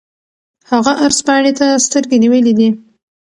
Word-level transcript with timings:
هغه 0.71 0.91
عرض 1.03 1.19
پاڼې 1.27 1.51
ته 1.59 1.67
سترګې 1.85 2.17
نیولې 2.23 2.53
دي. 2.59 2.69